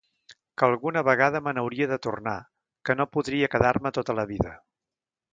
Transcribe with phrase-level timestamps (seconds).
[0.59, 2.35] Que alguna vegada me n'hauria de tornar,
[2.89, 4.55] que no podria quedar-me tota la vida.